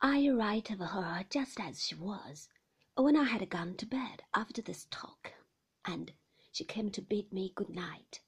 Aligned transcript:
I 0.00 0.28
write 0.30 0.70
of 0.70 0.78
her 0.78 1.24
just 1.28 1.58
as 1.58 1.84
she 1.84 1.96
was, 1.96 2.48
when 2.94 3.16
I 3.16 3.24
had 3.24 3.50
gone 3.50 3.76
to 3.78 3.86
bed 3.86 4.22
after 4.32 4.62
this 4.62 4.86
talk, 4.92 5.32
and 5.84 6.12
she 6.52 6.64
came 6.64 6.90
to 6.92 7.02
bid 7.02 7.32
me 7.32 7.52
good 7.54 7.70
night. 7.70 8.20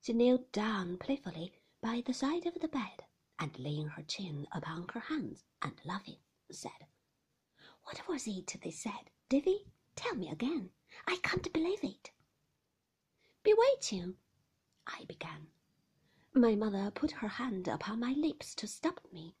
She 0.00 0.12
knelt 0.12 0.50
down 0.50 0.98
playfully 0.98 1.52
by 1.80 2.02
the 2.04 2.12
side 2.12 2.46
of 2.46 2.54
the 2.60 2.66
bed, 2.66 3.04
and 3.38 3.56
laying 3.60 3.88
her 3.90 4.02
chin 4.02 4.48
upon 4.50 4.88
her 4.88 4.98
hands 5.00 5.44
and 5.62 5.80
laughing, 5.84 6.18
said, 6.50 6.88
What 7.84 8.08
was 8.08 8.26
it 8.26 8.56
they 8.60 8.72
said, 8.72 9.10
Davy? 9.28 9.66
Tell 9.94 10.16
me 10.16 10.30
again. 10.30 10.70
I 11.06 11.18
can't 11.22 11.52
believe 11.52 11.84
it. 11.84 12.10
Bewitching, 13.44 14.16
I 14.88 15.04
began. 15.04 15.46
My 16.32 16.56
mother 16.56 16.90
put 16.90 17.12
her 17.12 17.28
hand 17.28 17.68
upon 17.68 18.00
my 18.00 18.14
lips 18.14 18.54
to 18.56 18.66
stop 18.66 19.00
me. 19.12 19.36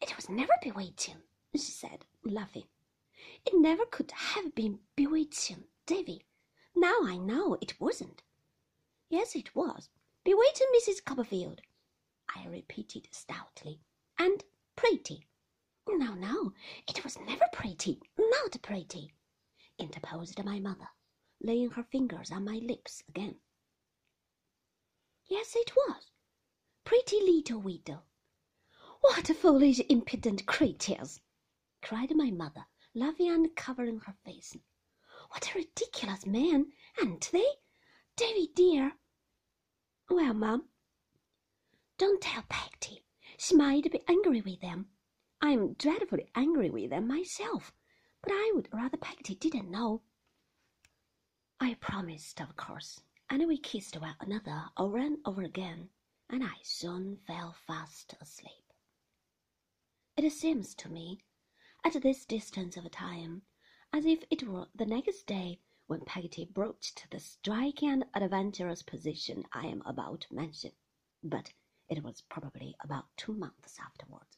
It 0.00 0.16
was 0.16 0.28
never 0.28 0.54
bewitching, 0.62 1.22
she 1.52 1.58
said, 1.72 2.06
laughing. 2.24 2.66
It 3.44 3.54
never 3.54 3.84
could 3.86 4.10
have 4.12 4.54
been 4.54 4.80
bewitching, 4.96 5.64
Davy. 5.86 6.24
Now 6.74 7.00
I 7.04 7.16
know 7.16 7.54
it 7.60 7.80
wasn't. 7.80 8.22
Yes, 9.08 9.34
it 9.36 9.54
was. 9.54 9.90
Bewitching 10.24 10.68
Mrs. 10.74 11.04
Copperfield, 11.04 11.60
I 12.34 12.46
repeated 12.46 13.08
stoutly. 13.10 13.80
And 14.18 14.44
pretty. 14.76 15.26
No, 15.88 16.14
no, 16.14 16.52
it 16.88 17.02
was 17.04 17.18
never 17.18 17.46
pretty, 17.52 18.00
not 18.16 18.62
pretty, 18.62 19.12
interposed 19.78 20.42
my 20.44 20.60
mother, 20.60 20.88
laying 21.42 21.70
her 21.70 21.82
fingers 21.82 22.30
on 22.30 22.44
my 22.44 22.56
lips 22.56 23.02
again. 23.08 23.40
Yes, 25.26 25.54
it 25.56 25.74
was. 25.76 26.10
Pretty 26.84 27.20
little 27.20 27.60
widow. 27.60 28.02
What 29.00 29.26
foolish, 29.28 29.80
impudent 29.88 30.46
creatures! 30.46 31.20
cried 31.80 32.14
my 32.14 32.30
mother, 32.30 32.66
laughing 32.94 33.30
and 33.30 33.56
covering 33.56 34.00
her 34.00 34.16
face. 34.24 34.56
What 35.30 35.54
a 35.54 35.58
ridiculous 35.58 36.26
men, 36.26 36.72
aren't 36.98 37.30
they? 37.32 37.46
Davy 38.16 38.48
dear. 38.54 38.98
Well, 40.08 40.34
Mum, 40.34 40.68
don't 41.96 42.20
tell 42.20 42.42
Peggotty. 42.48 43.04
She 43.38 43.54
might 43.54 43.90
be 43.90 44.02
angry 44.06 44.40
with 44.42 44.60
them. 44.60 44.90
I'm 45.40 45.74
dreadfully 45.74 46.30
angry 46.34 46.68
with 46.68 46.90
them 46.90 47.06
myself, 47.06 47.72
but 48.22 48.32
I 48.32 48.52
would 48.54 48.68
rather 48.72 48.96
Peggotty 48.96 49.34
didn't 49.34 49.70
know. 49.70 50.02
I 51.58 51.74
promised, 51.74 52.40
of 52.40 52.56
course, 52.56 53.02
and 53.28 53.46
we 53.46 53.56
kissed 53.56 53.98
one 54.00 54.16
another 54.20 54.70
over 54.76 54.98
and 54.98 55.18
over 55.24 55.42
again, 55.42 55.90
and 56.28 56.44
I 56.44 56.56
soon 56.62 57.16
fell 57.26 57.52
fast 57.66 58.14
asleep. 58.20 58.69
It 60.22 60.32
seems 60.32 60.74
to 60.74 60.90
me, 60.90 61.22
at 61.82 61.94
this 62.02 62.26
distance 62.26 62.76
of 62.76 62.90
time, 62.90 63.40
as 63.90 64.04
if 64.04 64.22
it 64.30 64.46
were 64.46 64.68
the 64.74 64.84
next 64.84 65.26
day 65.26 65.60
when 65.86 66.04
Peggotty 66.04 66.44
broached 66.44 67.06
the 67.10 67.18
striking 67.18 67.88
and 67.88 68.04
adventurous 68.12 68.82
position 68.82 69.46
I 69.50 69.66
am 69.68 69.80
about 69.86 70.20
to 70.20 70.34
mention, 70.34 70.72
but 71.24 71.54
it 71.88 72.02
was 72.02 72.20
probably 72.20 72.76
about 72.80 73.06
two 73.16 73.32
months 73.32 73.78
afterwards. 73.80 74.36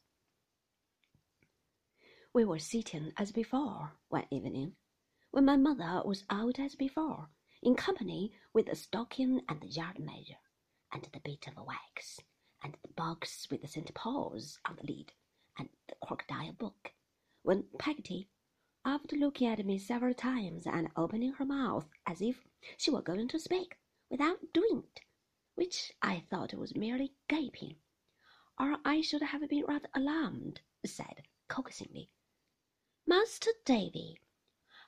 We 2.32 2.44
were 2.44 2.60
sitting 2.60 3.12
as 3.16 3.32
before 3.32 3.98
one 4.08 4.28
evening, 4.30 4.76
when 5.32 5.46
my 5.46 5.56
mother 5.56 6.06
was 6.06 6.24
out 6.30 6.60
as 6.60 6.76
before, 6.76 7.28
in 7.60 7.74
company 7.74 8.32
with 8.52 8.66
the 8.66 8.76
stocking 8.76 9.40
and 9.48 9.60
the 9.60 9.66
yard 9.66 9.98
measure, 9.98 10.38
and 10.92 11.02
the 11.12 11.18
bit 11.18 11.48
of 11.48 11.66
wax, 11.66 12.20
and 12.62 12.76
the 12.82 12.92
box 12.94 13.48
with 13.50 13.62
the 13.62 13.68
St. 13.68 13.92
Paul's 13.94 14.60
on 14.64 14.76
the 14.76 14.84
lid, 14.84 15.12
and 15.58 15.68
the 15.88 15.94
crocodile 15.96 16.52
book, 16.52 16.92
when 17.42 17.64
Peggotty, 17.78 18.28
after 18.84 19.16
looking 19.16 19.48
at 19.48 19.64
me 19.64 19.78
several 19.78 20.14
times 20.14 20.66
and 20.66 20.90
opening 20.96 21.32
her 21.32 21.44
mouth 21.44 21.88
as 22.06 22.20
if 22.20 22.46
she 22.76 22.90
were 22.90 23.02
going 23.02 23.28
to 23.28 23.38
speak, 23.38 23.78
without 24.10 24.52
doing 24.52 24.84
it, 24.84 25.00
which 25.54 25.92
I 26.02 26.20
thought 26.20 26.54
was 26.54 26.74
merely 26.74 27.14
gaping, 27.28 27.76
or 28.58 28.78
I 28.84 29.00
should 29.00 29.22
have 29.22 29.48
been 29.48 29.64
rather 29.64 29.88
alarmed, 29.94 30.60
said 30.84 31.26
coaxingly, 31.48 32.10
Master 33.06 33.50
Davy, 33.64 34.20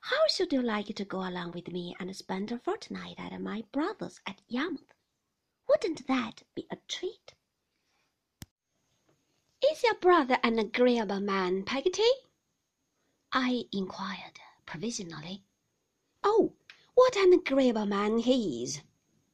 how 0.01 0.27
should 0.29 0.53
you 0.53 0.61
like 0.61 0.95
to 0.95 1.05
go 1.05 1.27
along 1.27 1.53
with 1.53 1.69
me 1.69 1.97
and 1.99 2.15
spend 2.15 2.53
a 2.53 2.59
fortnight 2.59 3.19
at 3.19 3.41
my 3.41 3.63
brother's 3.73 4.21
at 4.27 4.43
Yarmouth? 4.49 4.93
Wouldn't 5.67 6.07
that 6.07 6.43
be 6.55 6.67
a 6.71 6.77
treat? 6.89 7.35
Is 9.71 9.83
your 9.83 9.95
brother 9.95 10.39
an 10.43 10.59
agreeable 10.59 11.21
man, 11.21 11.65
Peggotty? 11.65 12.03
I 13.33 13.65
inquired 13.73 14.39
provisionally. 14.67 15.43
Oh, 16.23 16.53
what 16.93 17.17
an 17.17 17.33
agreeable 17.33 17.87
man 17.87 18.19
he 18.19 18.63
is! 18.63 18.83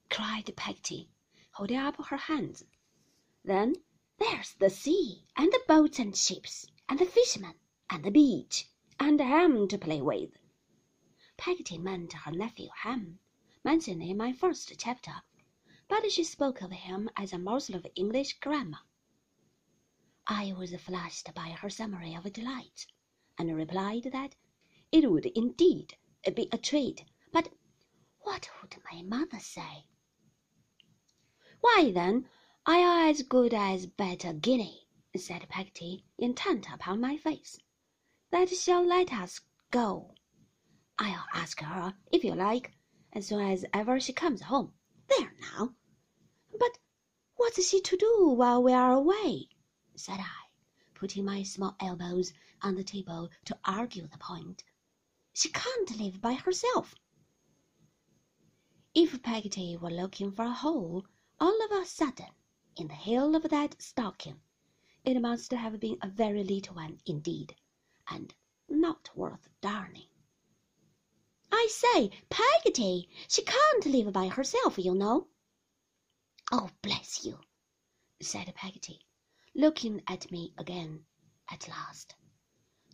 cried 0.08 0.54
Peggotty, 0.54 1.10
holding 1.54 1.78
up 1.78 1.96
her 2.06 2.16
hands. 2.16 2.64
Then 3.42 3.74
there's 4.18 4.54
the 4.54 4.70
sea, 4.70 5.26
and 5.36 5.50
the 5.52 5.60
boats 5.66 5.98
and 5.98 6.16
ships, 6.16 6.64
and 6.88 7.00
the 7.00 7.06
fishermen, 7.06 7.56
and 7.90 8.04
the 8.04 8.12
beach, 8.12 8.68
and 9.00 9.20
Ham 9.20 9.66
to 9.66 9.78
play 9.78 10.00
with. 10.00 10.38
Peggotty 11.38 11.76
meant 11.76 12.12
her 12.12 12.30
nephew 12.30 12.68
Ham, 12.82 13.18
mentioned 13.64 14.00
in 14.04 14.16
my 14.16 14.32
first 14.32 14.72
chapter, 14.78 15.22
but 15.88 16.08
she 16.12 16.22
spoke 16.22 16.62
of 16.62 16.70
him 16.70 17.10
as 17.16 17.32
a 17.32 17.38
morsel 17.38 17.74
of 17.74 17.86
English 17.96 18.38
grammar. 18.38 18.78
I 20.32 20.52
was 20.52 20.72
flushed 20.76 21.34
by 21.34 21.48
her 21.48 21.68
summary 21.68 22.14
of 22.14 22.32
delight, 22.32 22.86
and 23.36 23.52
replied 23.52 24.10
that 24.12 24.36
it 24.92 25.10
would 25.10 25.26
indeed 25.26 25.96
be 26.36 26.48
a 26.52 26.56
treat, 26.56 27.04
but 27.32 27.52
what 28.20 28.48
would 28.62 28.76
my 28.92 29.02
mother 29.02 29.40
say? 29.40 29.86
Why, 31.60 31.90
then, 31.92 32.28
I 32.64 32.78
are 32.78 33.08
as 33.08 33.22
good 33.22 33.52
as 33.52 33.86
bet 33.86 34.24
a 34.24 34.32
guinea, 34.32 34.86
said 35.16 35.48
Peggotty, 35.48 36.04
intent 36.16 36.70
upon 36.72 37.00
my 37.00 37.16
face 37.16 37.58
that 38.30 38.50
shall 38.50 38.86
let 38.86 39.12
us 39.12 39.40
go. 39.72 40.14
I'll 40.96 41.26
ask 41.34 41.60
her, 41.60 41.96
if 42.12 42.22
you 42.22 42.36
like, 42.36 42.72
as 43.12 43.26
soon 43.26 43.40
as 43.40 43.64
ever 43.74 43.98
she 43.98 44.12
comes 44.12 44.42
home. 44.42 44.74
There 45.08 45.34
now. 45.40 45.74
But 46.56 46.78
what's 47.34 47.68
she 47.68 47.80
to 47.80 47.96
do 47.96 48.28
while 48.28 48.62
we 48.62 48.72
are 48.72 48.92
away? 48.92 49.48
Said 50.00 50.18
I, 50.18 50.48
putting 50.94 51.26
my 51.26 51.42
small 51.42 51.76
elbows 51.78 52.32
on 52.62 52.74
the 52.74 52.82
table 52.82 53.28
to 53.44 53.58
argue 53.66 54.06
the 54.06 54.16
point. 54.16 54.64
She 55.34 55.50
can't 55.50 55.98
live 55.98 56.20
by 56.22 56.32
herself. 56.32 56.94
If 58.94 59.22
Peggotty 59.22 59.76
were 59.76 59.90
looking 59.90 60.32
for 60.32 60.44
a 60.46 60.52
hole 60.52 61.06
all 61.38 61.64
of 61.64 61.70
a 61.70 61.84
sudden 61.84 62.30
in 62.76 62.88
the 62.88 62.94
heel 62.94 63.36
of 63.36 63.42
that 63.42 63.80
stocking, 63.80 64.40
it 65.04 65.20
must 65.20 65.52
have 65.52 65.78
been 65.78 65.98
a 66.00 66.08
very 66.08 66.44
little 66.44 66.76
one 66.76 67.00
indeed 67.06 67.54
and 68.08 68.34
not 68.68 69.10
worth 69.14 69.48
darning. 69.60 70.08
I 71.52 71.68
say, 71.70 72.10
Peggotty, 72.30 73.08
she 73.28 73.42
can't 73.42 73.84
live 73.84 74.12
by 74.12 74.28
herself, 74.28 74.78
you 74.78 74.94
know. 74.94 75.28
Oh, 76.50 76.70
bless 76.80 77.24
you, 77.24 77.38
said 78.20 78.52
Peggotty, 78.54 79.06
looking 79.54 80.02
at 80.06 80.30
me 80.30 80.54
again 80.58 81.04
at 81.50 81.68
last. 81.68 82.14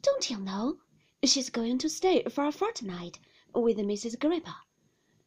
Don't 0.03 0.31
you 0.31 0.39
know? 0.39 0.79
She's 1.25 1.51
going 1.51 1.79
to 1.79 1.89
stay 1.91 2.23
for 2.25 2.47
a 2.47 2.53
fortnight 2.53 3.19
with 3.55 3.77
Mrs. 3.79 4.17
Grayper. 4.19 4.55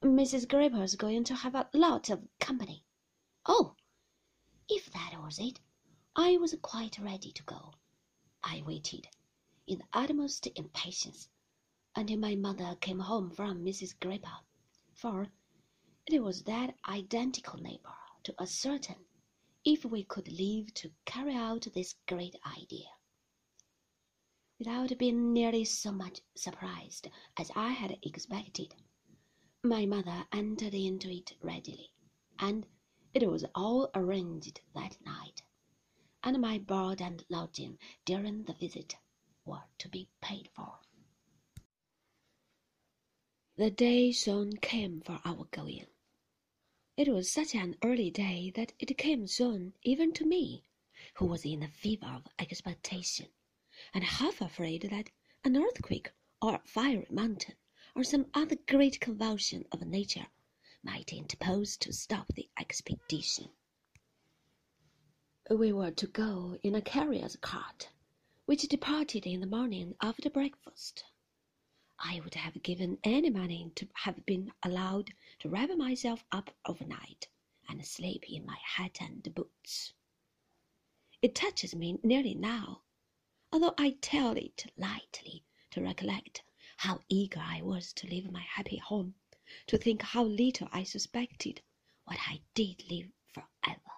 Mrs. 0.02 0.48
Grayper's 0.48 0.96
going 0.96 1.24
to 1.26 1.36
have 1.36 1.56
a 1.56 1.70
lot 1.74 2.10
of 2.10 2.28
company. 2.40 2.84
Oh, 3.46 3.76
if 4.68 4.92
that 4.92 5.22
was 5.22 5.40
it, 5.40 5.60
I 6.16 6.38
was 6.38 6.56
quite 6.62 6.98
ready 7.00 7.32
to 7.32 7.44
go. 7.44 7.74
I 8.44 8.64
waited 8.66 9.08
in 9.68 9.80
the 9.80 9.86
utmost 9.94 10.48
impatience 10.56 11.30
until 11.96 12.18
my 12.18 12.36
mother 12.36 12.76
came 12.80 13.00
home 13.00 13.30
from 13.30 13.64
Mrs. 13.64 13.98
Grayper, 14.00 14.40
for 14.94 15.28
it 16.08 16.24
was 16.24 16.44
that 16.44 16.76
identical 16.88 17.60
neighbor 17.60 17.96
to 18.24 18.34
ascertain 18.42 19.06
if 19.72 19.86
we 19.86 20.04
could 20.04 20.28
live 20.32 20.74
to 20.74 20.90
carry 21.06 21.36
out 21.36 21.68
this 21.76 21.94
great 22.08 22.36
idea. 22.58 22.88
Without 24.58 24.98
being 24.98 25.32
nearly 25.32 25.64
so 25.64 25.92
much 25.92 26.22
surprised 26.36 27.08
as 27.38 27.52
I 27.56 27.70
had 27.70 27.96
expected, 28.02 28.74
my 29.64 29.86
mother 29.86 30.26
entered 30.32 30.74
into 30.74 31.12
it 31.12 31.34
readily, 31.44 31.92
and 32.40 32.66
it 33.14 33.30
was 33.30 33.46
all 33.54 33.92
arranged 33.94 34.60
that 34.74 34.98
night, 35.06 35.44
and 36.24 36.42
my 36.42 36.58
board 36.58 37.00
and 37.00 37.24
lodging 37.30 37.78
during 38.06 38.46
the 38.46 38.54
visit 38.54 38.96
were 39.46 39.66
to 39.78 39.88
be 39.88 40.10
paid 40.20 40.50
for. 40.56 40.80
The 43.56 43.70
day 43.70 44.14
soon 44.14 44.58
came 44.58 45.02
for 45.02 45.22
our 45.24 45.46
going. 45.52 45.86
It 47.00 47.08
was 47.08 47.32
such 47.32 47.56
an 47.56 47.78
early 47.82 48.12
day 48.12 48.52
that 48.56 48.74
it 48.78 48.98
came 48.98 49.26
soon 49.26 49.74
even 49.84 50.12
to 50.16 50.26
me, 50.26 50.66
who 51.14 51.28
was 51.28 51.46
in 51.46 51.64
a 51.64 51.70
fever 51.70 52.06
of 52.06 52.28
expectation, 52.38 53.30
and 53.94 54.04
half 54.04 54.42
afraid 54.42 54.82
that 54.92 55.10
an 55.46 55.56
earthquake 55.56 56.12
or 56.42 56.56
a 56.56 56.62
fiery 56.66 57.08
mountain 57.10 57.56
or 57.96 58.04
some 58.04 58.30
other 58.34 58.58
great 58.68 59.00
convulsion 59.00 59.66
of 59.72 59.88
nature 59.88 60.28
might 60.84 61.14
interpose 61.14 61.78
to 61.78 61.94
stop 61.94 62.34
the 62.34 62.50
expedition. 62.60 63.48
We 65.50 65.72
were 65.72 65.92
to 65.92 66.08
go 66.08 66.60
in 66.64 66.76
a 66.76 66.82
carrier's 66.82 67.38
cart, 67.38 67.92
which 68.44 68.68
departed 68.68 69.26
in 69.26 69.40
the 69.40 69.48
morning 69.48 69.96
after 70.02 70.30
breakfast. 70.30 71.06
I 72.02 72.22
would 72.22 72.36
have 72.36 72.64
given 72.64 72.98
any 73.04 73.30
money 73.30 73.72
to 73.76 73.88
have 73.94 74.26
been 74.26 74.54
allowed 74.64 75.14
to 75.40 75.50
wrap 75.50 75.70
myself 75.76 76.24
up 76.32 76.56
overnight 76.66 77.28
and 77.68 77.86
sleep 77.86 78.24
in 78.30 78.46
my 78.46 78.58
hat 78.64 79.00
and 79.02 79.22
boots. 79.36 79.92
It 81.22 81.36
touches 81.36 81.76
me 81.76 82.00
nearly 82.02 82.36
now, 82.36 82.84
although 83.52 83.74
I 83.78 83.98
tell 84.00 84.38
it 84.38 84.72
lightly 84.78 85.44
to 85.72 85.82
recollect 85.82 86.42
how 86.78 87.02
eager 87.10 87.42
I 87.42 87.62
was 87.62 87.92
to 87.94 88.08
leave 88.08 88.32
my 88.32 88.44
happy 88.44 88.78
home, 88.78 89.16
to 89.68 89.78
think 89.78 90.02
how 90.02 90.24
little 90.24 90.70
I 90.72 90.84
suspected 90.84 91.62
what 92.06 92.18
I 92.28 92.40
did 92.54 92.90
live 92.90 93.12
for 93.34 93.44
ever. 93.68 93.92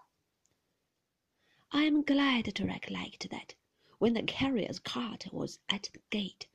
I 1.71 1.83
am 1.83 2.01
glad 2.01 2.55
to 2.55 2.65
recollect 2.65 3.29
that 3.29 3.53
when 3.99 4.15
the 4.15 4.23
carrier's 4.23 4.79
cart 4.79 5.31
was 5.31 5.59
at 5.69 5.89
the 5.93 6.01
gate, 6.09 6.47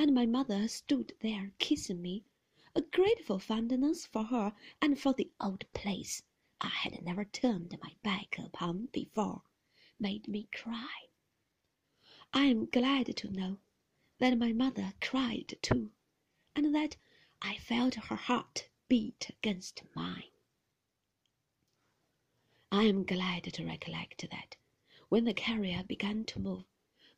and 0.00 0.14
my 0.14 0.24
mother 0.24 0.66
stood 0.66 1.12
there 1.20 1.52
kissing 1.58 2.00
me, 2.00 2.24
a 2.74 2.80
grateful 2.80 3.38
fondness 3.38 4.06
for 4.06 4.24
her 4.24 4.54
and 4.80 4.98
for 4.98 5.12
the 5.12 5.30
old 5.38 5.70
place 5.74 6.22
I 6.58 6.68
had 6.70 7.04
never 7.04 7.22
turned 7.22 7.78
my 7.82 7.92
back 8.02 8.38
upon 8.38 8.86
before 8.92 9.42
made 9.98 10.26
me 10.26 10.48
cry. 10.54 10.88
I 12.32 12.46
am 12.46 12.64
glad 12.64 13.14
to 13.14 13.30
know 13.30 13.58
that 14.16 14.38
my 14.38 14.54
mother 14.54 14.94
cried 15.02 15.58
too, 15.60 15.90
and 16.56 16.74
that 16.74 16.96
I 17.42 17.58
felt 17.58 17.96
her 17.96 18.16
heart 18.16 18.70
beat 18.88 19.28
against 19.28 19.82
mine. 19.94 20.32
I 22.72 22.84
am 22.84 23.04
glad 23.04 23.44
to 23.52 23.66
recollect 23.66 24.30
that 24.30 24.56
when 25.10 25.24
the 25.26 25.34
carrier 25.34 25.84
began 25.84 26.24
to 26.24 26.40
move, 26.40 26.64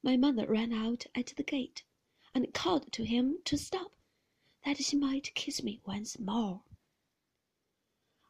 my 0.03 0.17
mother 0.17 0.49
ran 0.49 0.73
out 0.73 1.07
at 1.15 1.27
the 1.37 1.45
gate 1.45 1.85
and 2.35 2.55
called 2.55 2.91
to 2.93 3.05
him 3.05 3.39
to 3.45 3.59
stop, 3.59 3.93
that 4.65 4.79
she 4.83 4.97
might 4.97 5.35
kiss 5.35 5.63
me 5.63 5.81
once 5.85 6.19
more. 6.19 6.63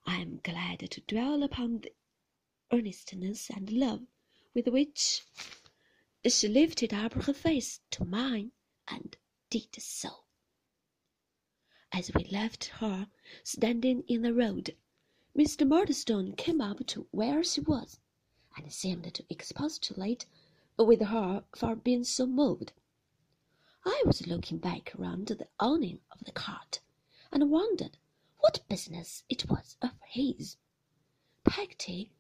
I 0.05 0.17
am 0.17 0.41
glad 0.43 0.91
to 0.91 1.01
dwell 1.03 1.43
upon 1.43 1.81
the 1.81 1.93
earnestness 2.73 3.51
and 3.51 3.71
love 3.71 4.07
with 4.55 4.67
which 4.67 5.23
she 6.27 6.49
lifted 6.49 6.93
up 6.93 7.13
her 7.13 7.33
face 7.33 7.81
to 7.91 8.05
mine 8.05 8.53
and 8.89 9.17
did 9.51 9.75
so. 9.81 10.25
As 11.93 12.11
we 12.15 12.25
left 12.25 12.65
her 12.81 13.09
standing 13.45 14.03
in 14.09 14.23
the 14.23 14.35
road, 14.35 14.77
Mr. 15.37 15.67
Murdstone 15.67 16.35
came 16.35 16.61
up 16.61 16.87
to 16.87 17.07
where 17.11 17.45
she 17.45 17.61
was 17.61 18.01
and 18.57 18.73
seemed 18.73 19.13
to 19.15 19.25
expostulate 19.31 20.27
with 20.79 21.01
her 21.03 21.45
for 21.55 21.77
being 21.77 22.05
so 22.05 22.27
moved. 22.27 22.73
I 24.03 24.09
was 24.09 24.27
looking 24.27 24.59
back 24.59 24.91
round 24.99 25.29
the 25.29 25.47
awning 25.61 26.01
of 26.11 26.25
the 26.25 26.33
cart, 26.33 26.81
and 27.31 27.53
wondered 27.53 27.99
what 28.39 28.67
business 28.69 29.23
it 29.29 29.49
was 29.49 29.77
of 29.81 29.93
his. 30.09 30.57
Peggotty, 31.45 32.11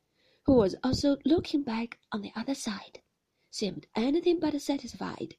who 0.44 0.54
was 0.54 0.76
also 0.84 1.16
looking 1.24 1.64
back 1.64 1.98
on 2.12 2.22
the 2.22 2.30
other 2.36 2.54
side, 2.54 3.02
seemed 3.50 3.88
anything 3.96 4.38
but 4.38 4.62
satisfied, 4.62 5.36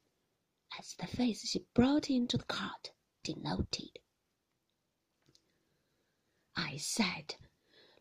as 0.78 0.94
the 0.94 1.06
face 1.06 1.48
she 1.48 1.64
brought 1.72 2.10
into 2.10 2.36
the 2.36 2.44
cart 2.44 2.92
denoted. 3.22 3.98
I 6.54 6.76
sat 6.76 7.38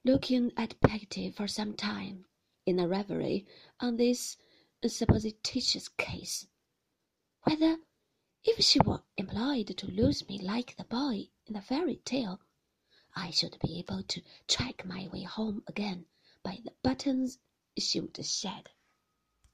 looking 0.03 0.51
at 0.57 0.81
Peggotty 0.81 1.31
for 1.31 1.47
some 1.47 1.75
time 1.75 2.25
in 2.65 2.77
a 2.77 2.89
reverie 2.89 3.47
on 3.79 3.95
this 3.95 4.35
supposititious 4.85 5.87
case. 5.87 6.45
Whether 7.43 7.77
if 8.45 8.63
she 8.63 8.79
were 8.85 9.01
employed 9.15 9.67
to 9.77 9.87
lose 9.87 10.27
me 10.27 10.37
like 10.39 10.75
the 10.75 10.83
boy 10.83 11.29
in 11.45 11.53
the 11.53 11.61
fairy 11.61 11.95
tale, 12.03 12.41
I 13.15 13.31
should 13.31 13.57
be 13.59 13.79
able 13.79 14.03
to 14.03 14.21
track 14.47 14.85
my 14.85 15.07
way 15.13 15.23
home 15.23 15.63
again 15.67 16.05
by 16.43 16.59
the 16.63 16.73
buttons 16.81 17.39
she 17.77 17.99
would 18.01 18.25
shed. 18.25 18.69